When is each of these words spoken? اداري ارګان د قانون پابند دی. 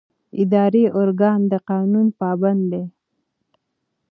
اداري 0.41 0.83
ارګان 1.01 1.39
د 1.51 1.53
قانون 1.69 2.07
پابند 2.19 2.61
دی. 2.71 2.83